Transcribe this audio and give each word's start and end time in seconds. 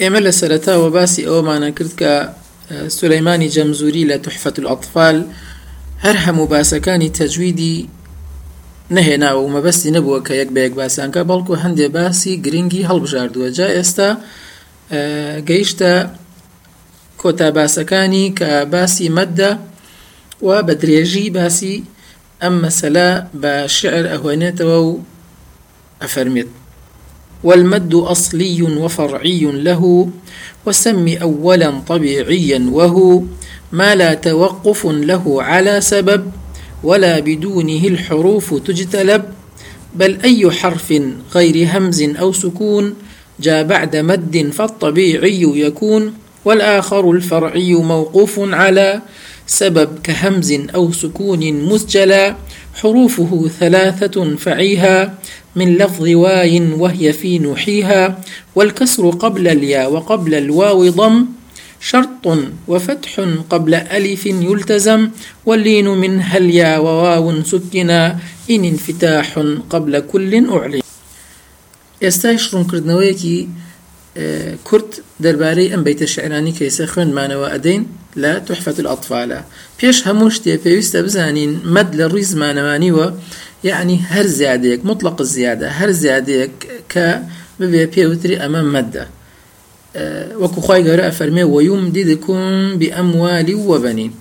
ئێمە 0.00 0.20
لە 0.26 0.32
سەرەتاوە 0.40 0.88
باسی 0.96 1.22
ئەومانە 1.28 1.70
کرد 1.76 1.92
کە 2.00 2.12
سولەیمانی 2.98 3.48
جەمزوری 3.54 4.04
لە 4.10 4.16
تحفەت 4.26 4.56
الأطفال 4.58 5.16
هەر 6.04 6.16
هەموو 6.24 6.50
باسەکانی 6.52 7.14
تەجویدی 7.18 7.76
نەهێناوە 8.96 9.40
و 9.42 9.52
مەبەستی 9.56 9.90
نەبووە 9.96 10.20
کە 10.26 10.32
یەک 10.40 10.50
بە 10.54 10.60
یەک 10.66 10.74
باسیانکە 10.80 11.22
بەڵکو 11.30 11.54
هەندێ 11.64 11.86
باسی 11.96 12.32
گرنگی 12.44 12.86
هەڵبژاردووە. 12.90 13.48
جا 13.56 13.66
ئێستا 13.76 14.08
گەیشتە 15.48 15.92
کۆتا 17.20 17.48
باسەکانی 17.58 18.26
کە 18.38 18.50
باسی 18.72 19.08
مەدە 19.16 19.50
و 20.46 20.48
بە 20.66 20.74
درێژی 20.82 21.26
باسی 21.36 21.76
ئەم 22.42 22.54
مەسەلا 22.64 23.10
بە 23.42 23.52
شعر 23.76 24.04
ئەهێنێتەوە 24.12 24.78
و 24.86 24.90
ئەفەرمێت. 26.02 26.50
والمد 27.44 27.94
أصلي 27.94 28.62
وفرعي 28.62 29.40
له 29.40 30.08
وسم 30.66 31.16
أولا 31.22 31.80
طبيعيا 31.88 32.66
وهو 32.72 33.22
ما 33.72 33.94
لا 33.94 34.14
توقف 34.14 34.86
له 34.86 35.42
على 35.42 35.80
سبب 35.80 36.30
ولا 36.82 37.20
بدونه 37.20 37.86
الحروف 37.86 38.54
تجتلب 38.54 39.24
بل 39.94 40.18
أي 40.24 40.50
حرف 40.50 41.02
غير 41.34 41.68
همز 41.72 42.02
أو 42.02 42.32
سكون 42.32 42.94
جاء 43.40 43.62
بعد 43.64 43.96
مد 43.96 44.50
فالطبيعي 44.52 45.42
يكون 45.42 46.14
والآخر 46.44 47.10
الفرعي 47.10 47.74
موقوف 47.74 48.34
على 48.38 49.02
سبب 49.46 49.88
كهمز 50.02 50.52
أو 50.74 50.92
سكون 50.92 51.52
مسجلا. 51.52 52.36
حروفه 52.80 53.48
ثلاثة 53.60 54.36
فعيها 54.36 55.14
من 55.56 55.76
لفظ 55.76 56.02
واي 56.08 56.60
وهي 56.60 57.12
في 57.12 57.38
نوحيها 57.38 58.20
والكسر 58.54 59.10
قبل 59.10 59.48
الياء 59.48 59.92
وقبل 59.92 60.34
الواو 60.34 60.88
ضم 60.90 61.26
شرط 61.80 62.24
وفتح 62.68 63.20
قبل 63.50 63.74
ألف 63.74 64.26
يلتزم 64.26 65.10
واللين 65.46 65.88
من 65.88 66.20
هليا 66.22 66.78
وواو 66.78 67.42
سكنا 67.42 68.18
إن 68.50 68.64
انفتاح 68.64 69.28
قبل 69.70 70.00
كل 70.00 70.32
أعلن. 70.50 70.82
ئێستای 72.04 72.36
شڕونکردنەوەیەکی 72.44 73.38
کورت 74.68 74.90
دەربارەی 75.24 75.72
ئەم 75.72 75.82
بیتە 75.86 76.06
شعرانی 76.14 76.52
کەیسە 76.58 76.84
خوێنمانەوە 76.92 77.48
ئەدەین 77.54 77.82
لە 78.22 78.32
تحفەت 78.48 78.76
الأطفالە 78.82 79.40
پێش 79.80 79.96
هەموو 80.06 80.34
شتێ 80.36 80.52
پێویستە 80.64 80.98
بزانین 81.06 81.52
مەد 81.74 81.88
لە 81.98 82.06
ڕووی 82.10 82.26
زمانەوانیوە 82.32 83.08
یعنی 83.68 83.96
هەر 84.12 84.26
زیادەیەک 84.38 84.80
مطلق 84.90 85.18
زیادە 85.34 85.68
هەر 85.78 85.90
زیادەیەک 86.02 86.54
کە 86.92 87.06
ببێ 87.60 87.82
پێوتری 87.94 88.36
ئەمە 88.42 88.62
مەدە. 88.74 89.04
وەکو 90.42 90.60
خی 90.66 90.80
گەورە 90.86 91.04
ئەفەرمێ 91.08 91.44
وەیوم 91.54 91.82
دیدکم 91.94 92.42
بئەموالی 92.80 93.56
وەبنین 93.70 94.12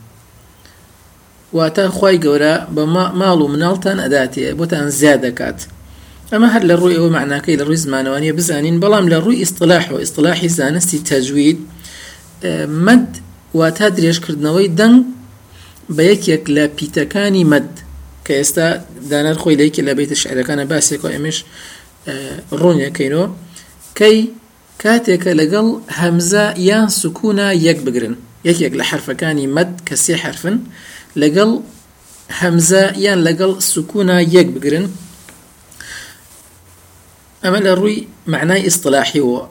واتە 1.57 1.85
خی 1.97 2.17
گەورە 2.25 2.53
بە 2.75 2.83
ماڵ 3.19 3.39
و 3.43 3.51
مناڵتان 3.53 3.97
ئەداتێ 4.03 4.45
بۆتان 4.59 4.85
زیاد 4.99 5.19
دەکات 5.25 5.59
ئەمە 6.31 6.47
هەر 6.53 6.63
لە 6.69 6.75
ڕووی 6.81 6.95
ئەوە 6.97 7.09
معناکەی 7.17 7.57
لە 7.59 7.63
ڕووی 7.67 7.79
زمانەوانیە 7.85 8.33
بزانین 8.39 8.77
بەڵام 8.83 9.05
لە 9.13 9.17
ڕووی 9.23 9.37
ئیسطلاح 9.43 9.83
و 9.93 9.97
ئیسطلاحی 10.03 10.49
زانستی 10.59 10.99
تەجوید 11.09 11.59
مد 12.85 13.07
واتە 13.59 13.87
درێژکردنەوەی 13.97 14.69
دەنگ 14.79 14.97
بە 15.95 16.03
یەکێک 16.11 16.43
لە 16.55 16.63
پیتەکانی 16.77 17.43
مد 17.51 17.69
کە 18.25 18.33
ئێستا 18.39 18.67
دانەر 19.11 19.37
خۆی 19.41 19.55
لەیکی 19.61 19.81
لە 19.87 19.93
بیتە 19.97 20.15
شعرەکانە 20.21 20.65
باسێکۆ 20.71 21.07
ئێمەش 21.13 21.37
ڕوونیەکەینەوە 22.59 23.27
کەی 23.99 24.17
کاتێکە 24.83 25.31
لەگەڵ 25.41 25.67
هەمزە 25.99 26.45
یان 26.69 26.87
سکوونە 27.01 27.47
یەک 27.67 27.79
بگرن. 27.85 28.15
یەکێک 28.49 28.73
لە 28.79 28.83
حرفەکانی 28.89 29.47
مد 29.55 29.71
کە 29.87 29.95
سێ 30.03 30.15
حرفن 30.23 30.55
لەگەڵ 31.21 31.51
هەمزە 32.39 32.83
یان 33.05 33.19
لەگەڵ 33.27 33.51
سکوونە 33.71 34.17
یەک 34.35 34.47
بگرن. 34.55 34.85
ئەمە 37.45 37.59
لە 37.65 37.71
ڕووی 37.79 37.99
معنای 38.33 38.65
ئیسطلاحیەوە 38.67 39.41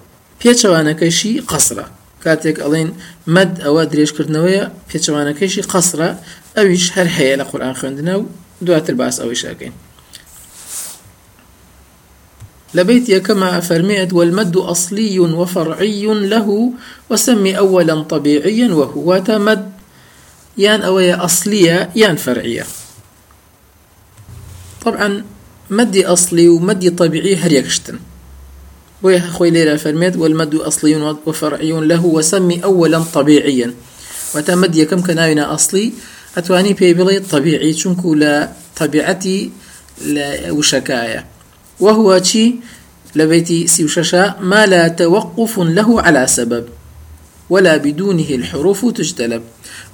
پێچەوانەکەشی 0.40 1.34
قەسرە. 1.50 1.86
کاتێک 2.24 2.56
ئەڵێن 2.64 2.90
مەد 3.34 3.52
ئەوە 3.64 3.82
درێژکردنەوەیە 3.92 4.64
پێچەوانەکەشی 4.88 5.62
قەسرە 5.72 6.10
ئەویش 6.56 6.86
هەر 6.96 7.08
هەیە 7.16 7.34
لە 7.40 7.44
قورآان 7.50 7.74
خوێندنە 7.80 8.14
و 8.20 8.24
دواتر 8.66 8.94
باس 9.00 9.16
ئەوەی 9.20 9.40
شاکەین. 9.44 9.74
لبيت 12.74 13.26
كما 13.26 13.60
فرميت 13.60 14.12
والمد 14.12 14.56
أصلي 14.56 15.18
وفرعي 15.18 16.06
له 16.06 16.72
وسمي 17.10 17.58
أولا 17.58 18.02
طبيعيا 18.02 18.68
وهو 18.74 19.18
تمد 19.18 19.72
يان 20.58 20.82
أويا 20.82 21.24
أصلية 21.24 21.90
يان 21.96 22.16
فرعية 22.16 22.64
طبعا 24.84 25.24
مدي 25.70 26.06
أصلي 26.06 26.48
ومدي 26.48 26.90
طبيعي 26.90 27.36
هر 27.36 27.52
يكشتن 27.52 27.98
ويا 29.02 29.20
خوي 29.20 29.50
ليلة 29.50 29.76
فرميت 29.76 30.16
والمد 30.16 30.54
أصلي 30.54 31.16
وفرعي 31.26 31.70
له 31.72 32.06
وسمي 32.06 32.64
أولا 32.64 32.98
طبيعيا. 32.98 33.74
وتمد 34.34 34.80
كم 34.80 35.00
كناونا 35.02 35.54
أصلي؟ 35.54 35.92
أتواني 36.36 36.72
بي 36.72 36.94
بلي 36.94 37.20
طبيعي 37.20 37.72
شنكو 37.72 38.14
لا 38.14 38.48
طبيعتي 38.76 39.50
لا 40.04 40.50
وشكايا 40.50 41.24
وهو 41.80 42.22
شي؟ 42.22 42.54
لبيتي 43.16 43.66
سيوششا 43.66 44.36
ما 44.40 44.66
لا 44.66 44.88
توقف 44.88 45.58
له 45.58 46.02
على 46.02 46.26
سبب 46.26 46.64
ولا 47.50 47.76
بدونه 47.76 48.30
الحروف 48.30 48.86
تجتلب. 48.86 49.42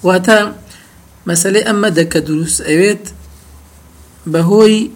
وهتا 0.02 0.56
مسألة 1.26 1.70
أما 1.70 1.88
دك 1.88 2.16
دروس 2.16 2.62
بهوي 4.26 4.90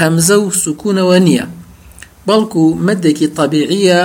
هەمزە 0.00 0.36
و 0.44 0.50
سکوونەوە 0.62 1.18
نییە 1.26 1.46
بەڵکو 2.28 2.62
مدێکی 2.86 3.28
طبیعیە 3.38 4.00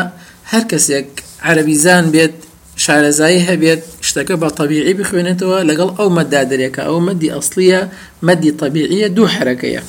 هەر 0.51 0.63
کەسێک 0.71 1.09
عربیزان 1.49 2.05
بێت 2.13 2.35
شارەزایی 2.83 3.45
هەبێت 3.49 3.81
شتەکە 4.07 4.35
بە 4.41 4.49
طبیعی 4.59 4.93
بخوێنێتەوە 4.99 5.59
لەگەڵ 5.69 5.89
ئەو 5.99 6.09
مەدا 6.17 6.41
دەرێکە. 6.51 6.81
ئەو 6.89 6.99
مەدی 7.07 7.29
ئەسلیە 7.35 7.81
مەدی 8.27 8.51
طبیعیە 8.61 9.07
دوو 9.15 9.27
حرەکەیە. 9.35 9.83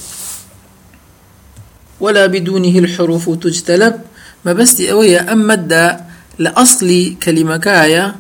ولا 2.05 2.25
بدونه 2.35 2.75
الحروف 2.83 3.25
تجتلب 3.45 3.95
ما 4.45 4.53
بستي 4.53 4.93
أوية 4.93 5.33
أم 5.33 5.47
مدة 5.47 6.01
لأصلي 6.39 7.17
كلمكايا 7.23 8.15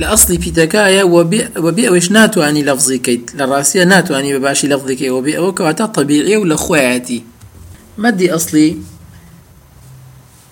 لأصلي 0.00 0.36
بيتكايا 0.36 1.02
وبي 1.02 1.48
وبي 1.56 2.00
ناتو 2.10 2.42
عني 2.42 2.62
لفظي 2.62 2.98
كيت 2.98 3.34
للراسية 3.34 3.84
ناتو 3.84 4.14
عني 4.14 4.38
بباشي 4.38 4.66
لفظي 4.68 4.94
كي 4.96 5.10
وبي 5.10 5.38
أو 5.38 5.54
كواتا 5.54 5.86
طبيعية 5.86 6.36
ولا 6.36 6.56
خواتي 6.56 7.24
مدي 7.98 8.34
أصلي 8.34 8.76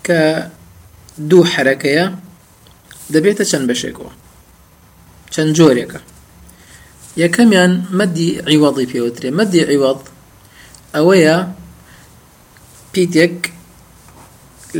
ك 0.05 0.49
دو 1.19 1.45
حركة 1.45 2.15
دەبێتە 3.15 3.45
چەند 3.51 3.65
بەشێکەوە 3.71 4.13
چەند 5.35 5.51
جۆرێکە 5.57 6.01
یەکەمیان 7.23 7.73
مەدی 7.99 8.31
عیوەڵی 8.51 8.87
پێوترێ 8.93 9.31
مەدی 9.39 9.67
عیوەڵ 9.71 9.99
ئەوەیە 10.95 11.37
پیتێک 12.93 13.37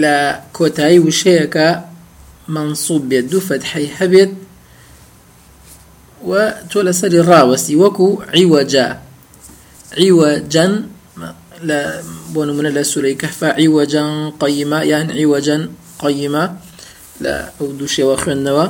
لە 0.03 0.17
کۆتایی 0.57 1.03
وشەیەەکە 1.07 1.69
منصوب 2.55 3.03
بێت 3.11 3.27
دوو 3.31 3.47
فەتحی 3.49 3.89
هەبێت 3.99 4.33
و 6.31 6.33
تۆ 6.71 6.79
لەسەری 6.89 7.21
ڕاوەستی 7.31 7.75
وەکو 7.83 8.09
عیوەجا 8.37 8.87
عیوەجەن 10.01 10.73
لە 11.69 11.81
بۆ 12.33 12.41
نمونە 12.49 12.71
لە 12.77 12.83
سوورەی 12.91 13.17
کەفا 13.23 13.49
عیوەجان 13.61 14.11
قەیمە 14.41 14.81
یان 14.93 15.07
عیوەجەن 15.19 15.63
قەیمە 16.03 16.45
لە 17.25 17.35
ئەو 17.59 17.69
دوو 17.79 17.89
شێوە 17.97 18.15
خوێندنەوە 18.23 18.67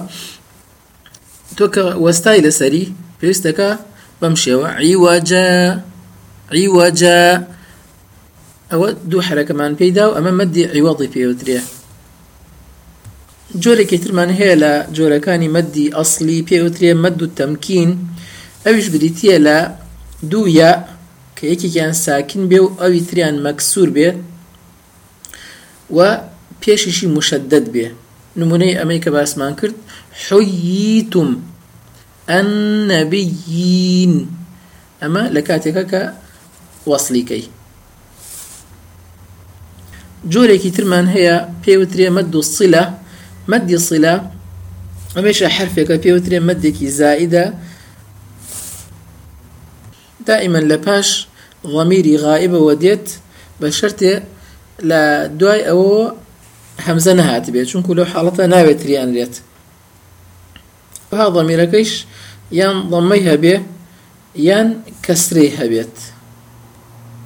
تۆ 1.56 1.65
کە 1.75 1.85
وەستای 2.05 2.41
لەسەری 2.47 2.85
پێویستەکە 3.19 3.71
بەم 4.21 4.35
شێوە 4.44 4.67
عیوەجە 4.82 5.47
عیوەجە 6.56 7.19
ئەوە 8.73 8.88
دوو 9.11 9.21
حرەکەمان 9.29 9.73
پێیدا 9.81 10.05
و 10.09 10.15
جۆرێکی 13.56 13.99
ترمان 14.05 14.31
هەیە 14.39 14.56
لە 14.62 14.73
جۆرەکانی 14.97 15.49
مەدی 15.56 15.93
ئەسلی 15.97 16.45
پێوترێ 16.49 16.93
مەد 17.03 17.19
و 17.23 17.27
تەمکین. 17.39 17.91
ئەویش 18.65 18.87
بریتە 18.95 19.37
لە 19.47 19.59
دووە 20.31 20.73
کە 21.37 21.45
یەکێکیان 21.53 21.93
ساکن 22.05 22.43
بێ 22.50 22.59
و 22.62 22.69
ئەوی 22.81 23.03
تریان 23.09 23.37
مەکسور 23.47 23.89
بێ 23.97 24.09
و 25.97 25.99
پێشیشی 26.62 27.06
مشدد 27.17 27.67
بێ. 27.75 27.87
نمونەی 28.41 28.79
ئەمەی 28.81 29.00
کە 29.05 29.11
باسمان 29.17 29.53
کرد 29.61 29.77
حویتم 30.25 31.29
ئەنەبیین 32.31 34.15
ئەمە 35.03 35.23
لە 35.35 35.41
کاتێکە 35.49 35.85
کە 35.93 36.03
وەصلیکەی 36.91 37.44
جۆرێکی 40.33 40.71
ترمان 40.77 41.06
هەیە 41.15 41.37
پێوترێ 41.65 42.09
مەد 42.17 42.35
و 42.35 42.43
سیلە 42.55 42.85
مەدی 43.50 43.79
سڵە 43.89 44.15
ئەمێشە 45.17 45.49
حرفێکە 45.56 45.97
پێوترێ 46.05 46.39
مەدێکی 46.49 46.89
زائیدە 46.99 47.45
دائما 50.27 50.61
لە 50.71 50.79
پاش 50.87 51.09
ضەمیری 51.75 52.17
غائبەوە 52.25 52.75
دێت 52.83 53.06
بە 53.61 53.69
شەرتێ 53.79 54.15
لە 54.91 55.03
دوای 55.39 55.62
ئەوە 55.69 55.99
هەمزە 56.87 57.12
نەهات 57.19 57.47
بێت 57.55 57.67
چونکو 57.73 57.91
ناوێت 58.55 58.79
تریان 58.83 59.11
رێت 59.17 59.35
بها 61.11 61.27
ضەمیرەکەیش 61.37 61.93
یان 62.61 62.77
ضەمەی 62.93 63.23
هەبێ 63.31 63.55
یان 64.49 64.69
کەسرەی 65.06 65.51
هەبێت 65.59 65.94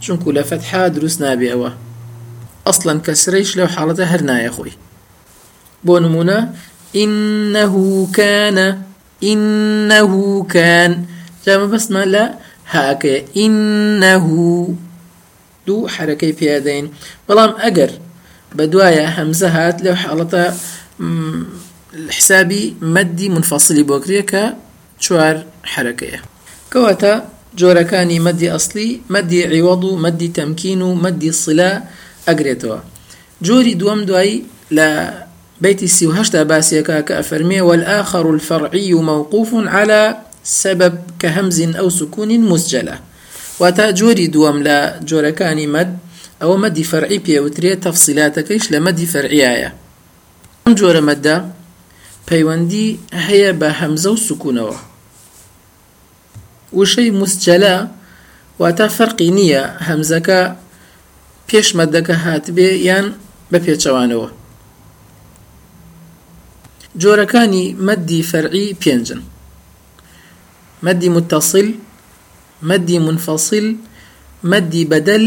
چونکو 0.05 0.29
لە 0.37 0.43
فەتحا 0.51 0.83
دروست 0.97 1.19
نابێ 1.25 1.49
ئەوە 1.53 1.71
ئەسڵەن 2.67 2.99
کەسرەیش 3.07 3.51
لەو 3.59 3.69
حاڵەتە 3.75 4.05
هەر 4.13 4.23
نایە 4.31 4.51
خۆی 4.57 4.75
بۆ 5.87 5.95
نمونە 6.05 6.39
إنه 7.03 7.75
كان 8.19 8.59
إنه 9.23 10.13
كان. 10.55 10.93
جامە 11.47 11.67
بەسمە 11.73 12.03
لە 12.15 12.25
هاکەیە 12.75 13.19
إنه. 13.45 14.27
دوو 15.67 15.89
حرەکەی 15.95 16.33
پێدەین 16.41 16.87
بەڵام 17.27 17.53
ئەگەر 17.63 17.91
بە 18.57 18.65
دوایە 18.73 19.07
هەمزە 19.17 19.49
هات 19.57 19.77
لەو 19.85 19.97
حاڵەتە 20.03 20.45
حسابی 22.17 22.65
مەدی 22.95 23.29
منفەصلی 23.35 23.85
بۆکرێ 23.91 24.23
کە 24.31 24.45
چوار 25.05 25.37
حرەکەیە 25.73 26.21
کەواتە 26.73 27.15
جۆرەکانی 27.61 28.19
مەدی 28.27 28.49
ئەسلی 28.55 28.91
مەدی 29.15 29.41
عیوەض 29.53 29.83
و 29.89 29.93
مەدی 30.05 30.29
تەمکین 30.39 30.81
و 30.87 30.91
مەدی 31.05 31.33
سلا 31.43 31.73
ئەگرێتەوە 32.29 32.79
جۆری 33.47 33.75
دووەم 33.81 34.01
دوایی 34.09 34.39
لە 34.77 34.89
بيتي 35.61 35.87
سيوهشتا 35.87 36.43
باسيكا 36.43 37.01
كأفرمي 37.01 37.61
والآخر 37.61 38.31
الفرعي 38.31 38.93
موقوف 38.93 39.51
على 39.55 40.17
سبب 40.45 40.99
كهمز 41.19 41.61
أو 41.61 41.91
سكون 41.91 42.41
مسجلة. 42.41 42.99
واتا 43.63 43.87
جۆری 43.99 44.27
دووەم 44.35 44.59
لە 44.67 44.79
جۆرەکانی 45.09 45.67
مەد 45.75 45.91
ئەوە 46.41 46.57
مەدی 46.63 46.85
فەرعی 46.91 47.25
پێوترێت 47.27 47.81
تەفسیلاتەکەیش 47.87 48.65
لە 48.73 48.79
مەدی 48.87 49.11
فەرعیایە 49.13 49.71
ئەم 50.63 50.73
جۆرە 50.79 51.03
مەدە 51.09 51.37
پەیوەندی 52.29 52.89
هەیە 53.27 53.51
بە 53.61 53.69
هەمزە 53.81 54.11
و 54.13 54.23
سکوونەوە 54.27 54.79
وشەی 56.79 57.11
مسجلە 57.21 57.77
واتە 58.61 58.87
فەرقی 58.97 59.31
نییە 59.39 59.65
هەمزەکە 59.89 60.41
پێش 61.49 61.69
مەدەکە 61.79 62.15
هاتبێ 62.25 62.71
یان 62.89 63.07
بە 63.51 63.59
جۆرەکانی 67.01 67.67
مەدی 67.87 68.21
فەرعی 68.31 68.77
پێنجن. 68.83 69.23
مەدی 70.85 71.09
متصل 71.17 71.69
مەدی 72.69 72.99
منفەصل 73.07 73.67
مەدی 74.51 74.85
بەدەل 74.93 75.25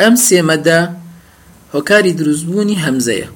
ئەم 0.00 0.14
سێمەدا 0.26 0.80
هۆکاری 1.74 2.12
دروستبوونی 2.20 2.82
هەمزەیە. 2.84 3.28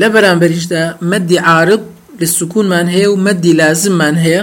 لە 0.00 0.08
بەرامبەریشدا 0.14 0.82
مەدی 1.10 1.38
عارض 1.48 1.82
لە 2.20 2.26
سکوونمان 2.36 2.86
هەیە 2.94 3.08
و 3.12 3.16
مەدی 3.26 3.52
لازممان 3.60 4.16
هەیە 4.24 4.42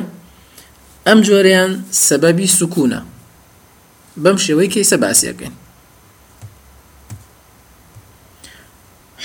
ئەم 1.07 1.19
جۆریان 1.27 1.71
سەبەبی 2.07 2.47
سکوونە. 2.57 3.01
بەم 4.23 4.37
شێوەی 4.45 4.69
کەیسە 4.73 4.97
باسیەکەین 5.03 5.55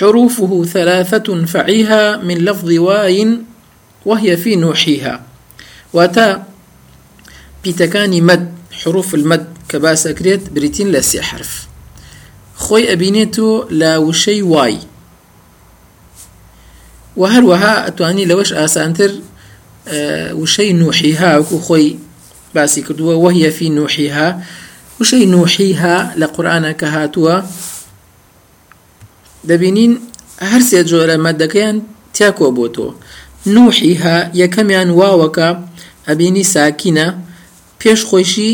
حروفه 0.03 0.65
ثلاثة 0.65 1.45
فعيها 1.45 2.17
من 2.17 2.39
لفظ 2.39 2.71
واي 2.71 3.39
وهي 4.07 4.37
في 4.37 4.57
نوحيها. 4.57 5.21
واتا 5.93 6.43
پیتەکانی 7.63 8.21
مەد 8.21 8.45
حروف 8.71 9.15
المەد 9.15 9.45
کە 9.71 9.77
باسەکرێت 9.77 10.51
بریتین 10.55 10.93
لە 10.93 11.01
سێ 11.01 11.21
حرف. 11.21 11.73
خۆی 12.65 12.85
ئەبینێتەوە 12.91 13.71
لە 13.81 13.93
وشەی 14.07 14.43
وای 14.43 14.79
و 17.17 17.23
هەروەها 17.35 17.75
ئەتوانی 17.87 18.29
لەوەش 18.31 18.51
ئاسانتر 18.53 19.11
وشەی 20.41 20.73
نوحیها 20.73 21.31
وەکو 21.41 21.59
خۆی 21.67 21.89
باسی 22.55 22.83
کردووە 22.87 23.15
وهە 23.25 23.51
فی 23.57 23.71
نوحیها 23.71 24.29
وشەی 25.01 25.27
نوحیها 25.35 25.97
لە 26.21 26.27
قورآانە 26.35 26.73
کە 26.81 26.89
هاتووە 26.95 27.37
دەبینین 29.51 29.93
هەر 30.51 30.63
سێ 30.71 30.81
جۆرە 30.91 31.17
مەدەکەیان 31.27 31.77
تیاکۆ 32.15 32.49
بۆ 32.57 32.67
تۆ. 32.75 32.89
نوحیها 33.55 34.17
یەکەمیان 34.43 34.89
واوەکە 34.99 35.49
ئەبینی 36.09 36.45
ساکینە 36.55 37.07
پێش 37.81 38.01
خۆشی 38.09 38.53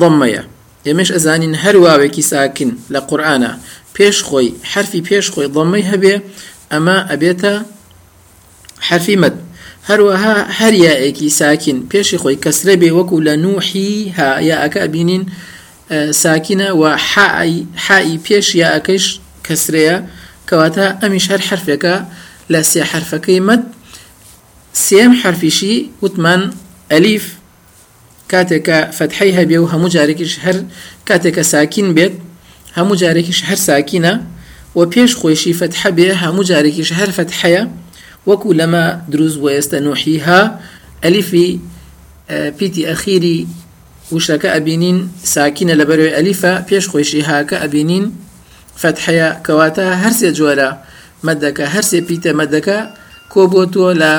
ضمەیە. 0.00 0.42
ئێمەش 0.86 1.08
ئەزانین 1.14 1.54
هەر 1.62 1.76
واوێکی 1.84 2.24
ساکن 2.32 2.70
لە 2.92 3.00
قورآانە 3.08 3.52
پێش 3.96 4.16
خۆی 4.28 4.48
حرفی 4.72 5.02
پێش 5.08 5.26
خۆی 5.32 5.48
ضمەی 5.56 5.84
هەبێ 5.90 6.14
ئەمە 6.72 6.96
ئەبێتە 7.10 7.54
حرفی 8.88 9.16
مد. 9.22 9.34
هەروەها 9.88 10.36
هەر 10.58 10.74
یاەکی 10.86 11.28
ساکن 11.40 11.78
پێشی 11.90 12.18
خۆی 12.22 12.38
کەسرە 12.44 12.74
بێ 12.80 12.90
وەکو 12.98 13.16
لە 13.26 13.34
نوحی 13.44 13.92
ها 14.18 14.30
یا 14.48 14.56
ئەکە 14.62 14.82
بینین 14.94 15.22
ساکینە 16.22 16.68
و 16.80 16.82
حایی 17.86 18.20
پێش 18.26 18.46
یا 18.60 18.68
ئەەکەش 18.74 19.04
کەسرەیە 19.48 19.96
کەواتە 20.48 20.86
ئەمیش 21.00 21.26
هەر 21.32 21.42
حرفێکە 21.48 21.94
لە 22.52 22.60
سێ 22.70 22.82
حرفەکەی 22.90 23.40
مد 23.48 23.62
سێم 24.84 25.12
حرفیشی 25.22 25.76
وتمان 26.02 26.42
ئەلیف. 26.92 27.24
کاتێکە 28.32 28.78
فەتحی 28.98 29.32
هەبێ 29.38 29.56
و 29.60 29.66
هەموو 29.72 29.92
جارێکیش 29.94 30.34
هەر 30.44 30.56
کاتێکە 31.08 31.42
ساکین 31.52 31.88
بێت 31.96 32.14
هەموو 32.76 32.98
جارێکیش 33.02 33.40
هەر 33.48 33.58
ساکینە 33.68 34.14
و 34.76 34.80
پێش 34.92 35.10
خۆشی 35.20 35.52
فەتحە 35.60 35.90
بێ 35.96 36.08
هەموو 36.22 36.48
جارێکیش 36.50 36.90
هەر 36.98 37.10
فەتحەیە 37.16 37.62
وەکو 38.28 38.50
لەمە 38.60 38.84
دروست 39.12 39.36
بۆ 39.42 39.48
ئێستا 39.56 39.78
نوحیها 39.86 40.40
ئەلیفی 41.04 41.48
پیتی 42.58 42.82
ئەخیری 42.90 43.38
وشەکە 44.14 44.48
ئەبینین 44.54 44.98
ساکینە 45.34 45.74
فەتحەیە 48.80 49.28
کەواتە 49.46 49.86
هەرسێ 50.02 50.30
جۆرە 50.38 50.70
مەدەکە 51.26 51.64
هەرسێ 51.74 51.98
پیتە 52.08 52.30
مەدەکە 52.40 52.78
کۆ 53.32 53.42
بۆ 53.52 53.62
تۆ 53.74 53.86
لە 54.02 54.12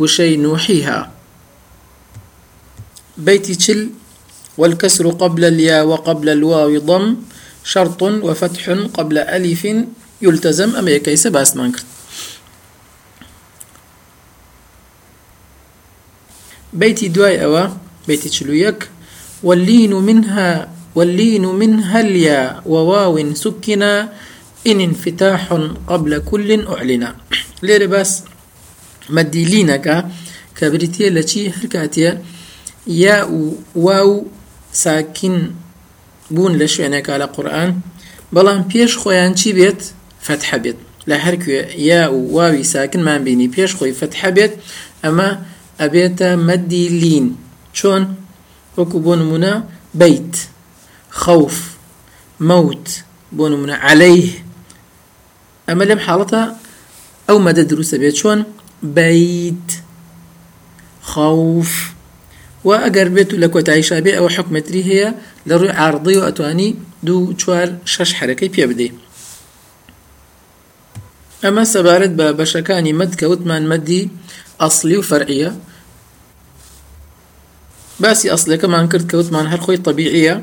وشەی 0.00 0.34
نوحیها 0.44 0.98
بيت 3.18 3.50
تشل 3.52 3.88
والكسر 4.58 5.10
قبل 5.10 5.44
الياء 5.44 5.86
وقبل 5.86 6.28
الواو 6.28 6.78
ضم. 6.78 7.16
شرط 7.64 8.02
وفتح 8.02 8.70
قبل 8.94 9.18
ألف 9.18 9.66
يلتزم. 10.22 10.76
أم 10.76 10.88
يكيس 10.88 11.26
باس 11.26 11.56
مانكر 11.56 11.82
بيتي 16.72 17.08
دواي 17.08 17.44
أوا. 17.44 17.66
بيتي 18.08 18.28
تشلويك 18.28 18.88
واللين 19.42 19.94
منها 19.94 20.68
واللين 20.96 21.44
منها 21.46 22.00
الياء 22.00 22.62
وواو 22.66 23.34
سكنا 23.34 23.92
إن 24.66 24.80
انفتاح 24.80 25.42
قبل 25.86 26.18
كل 26.18 26.66
أعلنا. 26.66 27.10
ليري 27.62 27.86
بس 27.86 28.22
مدي 29.10 29.44
لينك 29.44 30.06
كبريتيا 30.56 31.10
لشي 31.10 31.50
هركاتيا 31.50 32.22
و 33.30 33.52
واو 33.74 34.26
ساکین 34.72 35.36
بوون 36.30 36.58
لە 36.58 36.66
شوێنێکا 36.70 37.14
لە 37.22 37.26
قورآن 37.36 37.70
بەڵام 38.34 38.60
پێش 38.72 38.92
خۆیان 39.02 39.32
چی 39.38 39.50
بێت 39.58 39.80
فتح 40.26 40.48
بێت 40.62 40.78
لە 41.10 41.16
هەرکوێ 41.24 41.62
یا 41.90 42.02
و 42.14 42.18
واوی 42.36 42.64
ساکنمان 42.64 43.20
بینی 43.24 43.48
پێش 43.56 43.70
خۆی 43.78 43.92
فتح 44.00 44.20
ئەمە 45.04 45.30
ئەبێتە 45.80 46.30
مەدی 46.48 46.86
لین 47.00 47.26
چۆن 47.78 48.02
وەکو 48.78 48.98
بۆ 49.04 49.14
نمونە 49.20 49.54
بیت 50.00 50.34
خەوف 51.22 51.56
مەوت 52.48 52.86
بۆ 53.36 53.44
نمونە 53.52 53.76
عليه. 53.86 54.30
ئەمە 55.68 55.84
لەم 55.90 56.00
حاڵەتە 56.06 56.42
ئەو 57.28 57.38
مەدە 57.46 57.62
دروستە 57.70 57.96
بێت 58.02 58.14
چۆن؟ 58.20 58.40
بیت 58.96 59.68
خەوف 61.10 61.72
و 62.66 62.70
ئەگەر 62.84 63.08
بێت 63.14 63.30
و 63.32 63.40
لە 63.42 63.48
کۆتاییشا 63.54 63.98
بێ 64.04 64.12
ئەوە 64.16 64.30
حکومەتری 64.36 64.82
هەیە 64.90 65.10
لە 65.48 65.54
ڕووی 65.60 65.76
عاردی 65.80 66.16
و 66.18 66.26
ئەتوانی 66.26 66.70
دوو 67.06 67.34
ئەمە 71.44 71.64
سەبارەت 71.72 72.12
بە 72.18 72.26
بەشەکانی 72.38 72.92
مد 73.00 73.12
کەوتمان 73.20 73.62
مەدی 73.72 74.02
ئەسلی 74.62 74.96
و 74.98 75.06
فەرعە 75.10 75.50
باسی 78.02 78.30
ئەسلەکەمان 78.32 78.86
کرد 78.92 79.06
کەوتمان 79.12 79.46
هەر 79.52 79.60
خۆی 79.64 79.82
طبیعیە. 79.86 80.34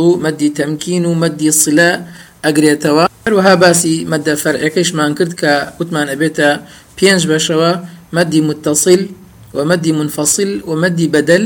و 0.00 0.08
مەدی 0.24 0.48
تەمکین 0.58 1.04
و 1.06 1.12
مەدی 1.22 1.50
سلا 1.62 1.90
ئەگرێتەوە 2.44 3.04
هەروەها 3.26 3.54
باسی 3.62 3.96
مەدە 4.12 4.34
فەرعەکەیشمان 4.42 5.10
کرد 5.18 5.32
کە 5.40 5.52
وتمان 5.78 6.06
ئەبێتە 6.12 6.48
پێنج 6.98 7.22
بەشەوە 7.30 7.70
مەدی 8.16 8.40
متصل 8.48 9.00
ومەدی 9.56 9.92
منفصل 10.00 10.50
بەدەل 11.14 11.44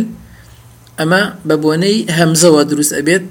ئەمە 0.98 1.22
بە 1.48 1.56
بۆنەی 1.62 1.98
هەمزەوە 2.18 2.62
دروست 2.70 2.92
ئەبێت 2.98 3.24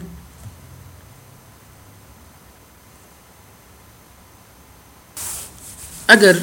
ئەگەر 6.10 6.38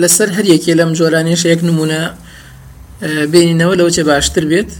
لەسەر 0.00 0.28
هەر 0.36 0.46
یەکێ 0.54 0.72
لەم 0.80 0.90
جۆرانێش 0.98 1.42
یەک 1.52 1.60
نمونە 1.68 2.02
بینینەوە 3.32 3.74
لەوە 3.78 3.90
چێ 3.96 4.02
باشتر 4.10 4.44
بێت 4.50 4.70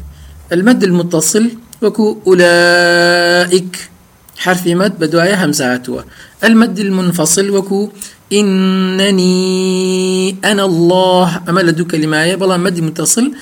المد 0.55 0.81
المتصل 0.89 1.45
وەکو 1.83 2.17
أولئك. 2.27 3.91
حرف 4.39 4.67
مد 4.67 4.99
بدوايا 4.99 5.45
همزاتوا 5.45 6.01
المد 6.45 6.79
المنفصل 6.79 7.51
وكو 7.51 7.91
إنني 8.33 10.37
أنا 10.45 10.65
الله. 10.65 11.43
أما 11.49 11.61
لدو 11.61 11.85
كلمة 11.85 12.35
بلا 12.35 12.57
مد 12.57 12.81
متصل 12.81 13.33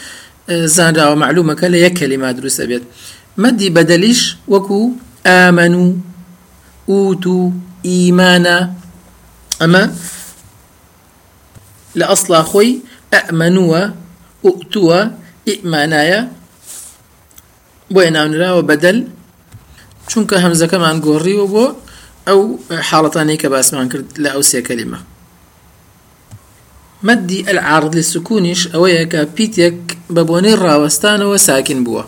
زانرا 0.49 1.09
ومعلومة 1.09 1.55
كلا 1.55 1.79
يك 1.79 1.99
كلمة 1.99 2.33
دروس 2.33 2.61
أبيت 2.61 2.83
مد 3.37 3.65
بدلش 3.65 4.37
وكو 4.49 4.91
آمنوا 5.27 5.93
أوتوا 6.89 7.51
إيمانا. 7.85 8.73
أما 9.63 9.95
لأصل 11.95 12.45
خوي 12.45 12.79
أأمنوا 13.15 13.87
أؤتوا 14.45 15.05
إيمانايا. 15.49 16.33
بۆیە 17.95 18.11
ناونراوە 18.17 18.63
بەدەل 18.71 18.99
چونکە 20.11 20.37
هەمزەکەمان 20.45 20.97
گۆڕیوە 21.07 21.47
بۆ 21.55 21.65
ئەو 22.27 22.41
حاڵەتانەی 22.89 23.39
کە 23.43 23.49
باسمان 23.55 23.87
کرد 23.93 24.07
لە 24.23 24.29
ئەو 24.35 24.43
سێ 24.51 24.61
کەلیمە. 24.69 25.01
مەدی 27.07 27.41
ئەلعارض 27.49 27.91
لە 27.99 28.03
سکونیش 28.13 28.61
ئەوەیە 28.73 29.05
کە 29.13 29.21
پیتێک 29.37 29.79
بە 30.15 30.23
بۆنەی 30.29 30.57
ڕاوەستانەوە 30.63 31.39
ساکن 31.47 31.81
بووە. 31.87 32.05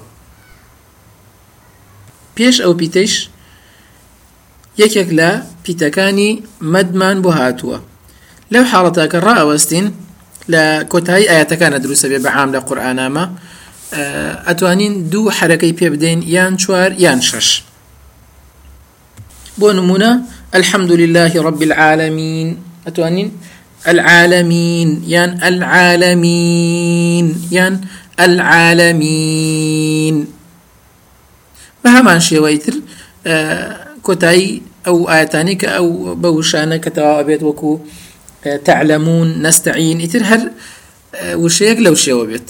پێش 2.37 2.57
ئەو 2.65 2.73
پیتەش 2.81 3.13
یەکێک 4.83 5.09
لە 5.19 5.31
پیتەکانی 5.65 6.31
مەدمان 6.73 7.17
بۆ 7.25 7.31
هاتووە. 7.39 7.79
لەو 8.53 8.65
حاڵەتەکە 8.73 9.19
ڕائوەستین 9.27 9.87
لە 10.53 10.65
کۆتایی 10.93 11.29
ئاەتەکانە 11.31 11.79
دروستە 11.85 12.07
بێ 12.11 12.19
بەعام 12.27 12.49
لە 12.55 12.61
قورآانامە 12.67 13.25
ئەتوانین 13.93 14.95
دوو 15.13 15.31
حرەکەی 15.31 15.73
پێ 15.79 15.89
بدەین 15.95 16.21
یان 16.37 16.57
چوار 16.57 16.91
یان 17.05 17.21
شش. 17.21 17.49
بۆ 19.61 19.69
نمونە 19.79 20.11
الحمد 20.59 20.93
لله 20.93 21.33
رب 21.49 21.63
العالمين 21.63 22.49
أتوانين 22.87 23.29
العالمين 23.93 24.89
يان 25.07 25.31
العالمين 25.51 27.27
يان 27.51 27.81
العالمين 28.21 30.17
بهمان 31.85 32.21
شێوەیتر 32.21 32.75
کۆتایی 34.07 34.63
ئەو 34.87 34.99
ئاەتانی 35.11 35.57
کە 35.61 35.69
ئەو 35.77 35.89
بەوشانە 36.23 36.79
کە 36.85 36.91
تەوا 36.97 37.23
بێت 37.29 37.43
وەکو 37.49 37.73
تعلمون 38.65 39.29
نستعين 39.47 39.99
ئیتر 40.01 40.23
هەر 40.31 40.43
وشەیەک 41.43 41.79
لەو 41.87 41.97
شێوە 42.05 42.25
بێت. 42.31 42.49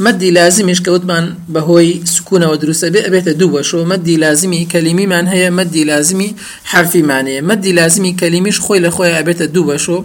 مەدی 0.00 0.30
لازمیش 0.30 0.80
کەوتمان 0.86 1.24
بەهۆی 1.54 1.90
سکوونەوە 2.14 2.56
دروستە. 2.62 2.86
بێ 2.94 3.00
ئەبێتە 3.06 3.32
دوو 3.40 3.52
بەشۆ 3.54 3.80
مەدی 3.92 4.16
لازمی 4.24 4.66
کەلیمیمان 4.72 5.26
هەیە 5.34 5.50
مەدی 5.58 5.84
لازمی 5.90 6.30
حرفیمانەیە. 6.72 7.40
مەدی 7.50 7.72
لازمی 7.72 8.16
کەلیمیش 8.20 8.58
خۆی 8.64 8.80
لە 8.84 8.90
خۆی 8.96 9.14
ئەبێتە 9.18 9.46
دوو 9.54 9.68
بەشۆ 9.70 9.98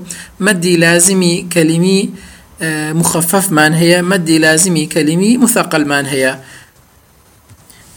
مەدی 0.46 0.76
لازمی 0.86 1.36
کەلیمی 1.54 2.02
مخففمان 3.00 3.74
هەیە 3.82 4.00
مەدی 4.12 4.38
لازمی 4.46 4.86
کەلیمی 4.94 5.32
مثقلمان 5.44 6.06
هەیە. 6.14 6.34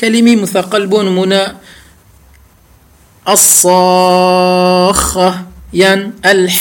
كلمة 0.02 0.36
مثقل 0.36 0.86
بون 0.86 1.08
منا 1.08 1.52
الصاخة 3.28 5.34
ين 5.72 6.12
الحاقة 6.24 6.52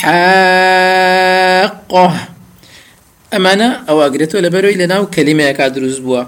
ئەمانە 3.34 3.70
ئەوە 3.88 4.04
ئەگرێتەوە 4.08 4.42
لە 4.46 4.50
بەرەوەی 4.54 4.78
لەناو 4.82 5.04
کەلیمەیەکا 5.16 5.66
دروست 5.76 6.00
بووە 6.06 6.22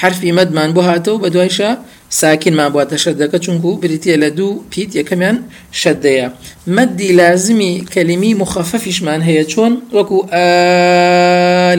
حرفی 0.00 0.32
مەدمان 0.38 0.70
بۆ 0.76 0.82
هاتەوە 0.90 1.18
بە 1.22 1.28
دوایشە 1.34 1.70
ساکینمان 2.20 2.70
بواتە 2.74 2.96
شەدەکە 3.04 3.38
چونکو 3.44 3.70
بریتە 3.82 4.14
لە 4.22 4.30
دوو 4.38 4.60
پیت 4.70 4.90
یەکەمیان 5.00 5.36
شەدەیە 5.80 6.26
مەدی 6.76 7.10
لازمی 7.20 7.74
کەلیمی 7.94 8.32
مخەفەفیشمان 8.42 9.20
هەیە 9.28 9.44
چۆن؟ 9.52 9.72
وەکو 9.96 10.18
ئەلئانە 10.34 11.70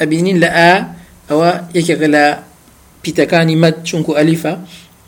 ئەبینین 0.00 0.38
لە 0.44 0.50
ئا 0.58 0.72
ئەوە 1.30 1.50
یەکێک 1.78 2.00
لە 2.14 2.24
پیتەکانی 3.02 3.56
مەد 3.62 3.76
چونکو 3.88 4.12
ئەلیفە. 4.18 4.54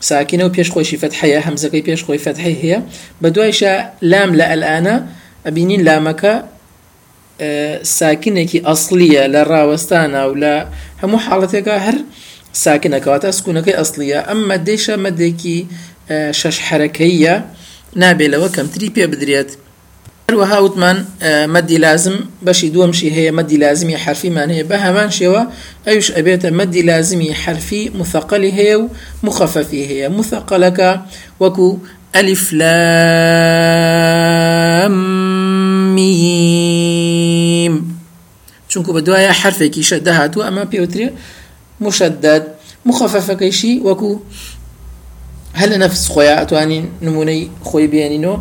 ساکینە 0.09 0.43
و 0.45 0.51
خۆشی 0.73 0.97
فەتحەیە 1.03 1.39
هەمزەکەی 1.47 1.83
پێش 1.87 2.01
خۆی 2.05 2.21
فەتحی 2.25 2.55
هەیە. 2.61 2.79
بە 3.21 3.29
دوایشە 3.35 3.73
لام 4.11 4.31
لە 4.39 4.45
ئەلئانە 4.51 4.95
ئەبینین 5.45 5.81
لامەکە 5.87 6.33
ساکنێکی 7.97 8.59
ئەسلیە 8.67 9.23
لە 9.33 9.41
ڕاوەستانە 9.51 10.21
و 10.29 10.33
لە 10.43 10.55
هەموو 11.01 11.23
حاڵەتێکە 11.25 11.75
هەر 11.85 11.97
ساکنەکەواتە 12.63 13.29
سکوونەکەی 13.37 13.77
ئەسلیە 13.79 14.19
ئەم 14.27 14.39
مەدەیشە 14.51 14.95
مەدێکی 15.05 15.59
شەش 16.39 16.57
حرەکەیە 16.67 17.35
نابێلەوە 18.01 18.49
کەمتری 18.55 18.89
پێ 18.95 19.05
بدرێت 19.11 19.51
هەروەها 20.31 20.59
وتمان 20.65 20.97
مەدی 21.55 21.77
لازم 21.85 22.17
بەشی 22.45 22.69
دووەمشی 22.73 23.09
هەیە 23.17 23.31
مەدی 23.39 23.57
لازمی 23.63 23.95
حرفیمان 24.05 24.49
هەیە 24.55 24.65
بە 24.69 24.77
هەمان 24.85 25.09
شێوە 25.19 25.41
ئەوش 25.87 26.07
ئەبێتە 26.17 26.49
مەدی 26.59 26.81
لازمی 26.89 27.31
حرفی 27.43 27.83
مثقلی 27.99 28.51
هەیە 28.59 28.75
و 28.81 28.85
مخەفەفی 29.27 29.83
هەیە 29.89 30.07
مثقلەکە 30.19 30.91
وەکو 31.41 31.67
ئەلیف 32.15 32.45
لام 32.59 33.87
میم 35.95 36.66
چونکو 38.77 38.93
بە 38.97 39.01
دوایە 39.07 39.33
حرفێکی 39.41 39.83
شەدە 39.89 40.13
هاتووە 40.19 40.43
ئەمە 40.47 40.63
پێوترێ 40.71 41.07
مشدد 41.85 42.43
مخەفەفەکەیشی 42.89 43.73
وەکو 43.87 44.11
هەل 45.59 45.69
لە 45.73 45.77
نەفس 45.83 46.03
خۆیان 46.13 46.37
ئەتوانین 46.41 46.85
نمونەی 47.05 47.41
خۆی 47.67 47.87
بێنینەوە 47.93 48.37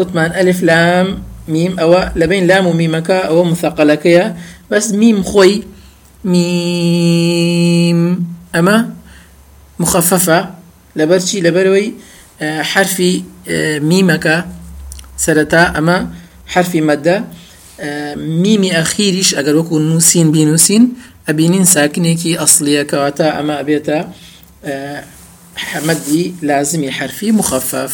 وتمان 0.00 0.30
ئەلف 0.38 0.58
لام 0.68 1.08
میم 1.54 1.72
ئەوە 1.80 2.00
لەبین 2.20 2.44
لام 2.50 2.64
و 2.66 2.72
میمەکە 2.80 3.18
ئەوە 3.28 3.44
مثەقلەکەیە 3.52 4.26
بەس 4.70 4.86
میم 5.00 5.18
خۆی 5.30 5.54
میم 6.32 8.00
ئەمە 8.54 8.78
مخەفەفە 9.82 10.40
لەبەرچی 10.98 11.38
لەبەرەوەی 11.46 11.88
حرفی 12.72 13.14
میمەکە 13.90 14.36
سەرەتا 15.24 15.62
ئەمە 15.76 15.98
حرفی 16.52 16.80
مەدە 16.88 17.16
میمی 18.42 18.70
ئەخیریش 18.70 19.34
ئەگەر 19.34 19.54
وەکو 19.58 19.78
نووسین 19.78 20.30
بینوسین 20.32 20.84
ئەبینین 21.28 21.64
ساکنێکی 21.74 22.38
ئەسلیەکەواتە 22.40 23.26
ئەمە 23.36 23.54
ئەبێتە 23.60 23.98
حەمەدی 25.68 26.24
لازمی 26.42 26.90
حرفی 26.98 27.30
مخەفەف 27.40 27.92